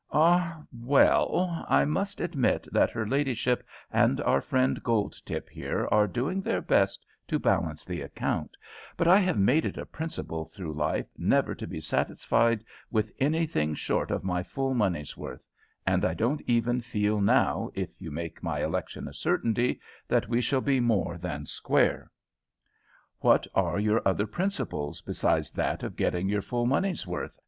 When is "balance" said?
7.37-7.85